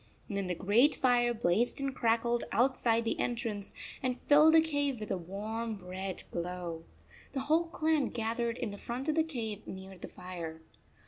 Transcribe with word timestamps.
Then 0.27 0.47
the 0.47 0.55
great 0.55 0.95
fire 0.95 1.31
blazed 1.31 1.79
and 1.79 1.93
crackled 1.95 2.45
outside 2.51 3.03
the 3.03 3.19
entrance 3.19 3.71
and 4.01 4.19
filled 4.21 4.55
the 4.55 4.59
cave 4.59 4.99
with 4.99 5.11
a 5.11 5.17
warm 5.19 5.85
red 5.85 6.23
glow. 6.31 6.85
The 7.33 7.41
whole 7.41 7.67
clan 7.67 8.07
gathered 8.07 8.57
in 8.57 8.71
the 8.71 8.79
front 8.79 9.09
of 9.09 9.13
the 9.13 9.21
cave 9.23 9.67
near 9.67 9.99
the 9.99 10.07
fire. 10.07 10.63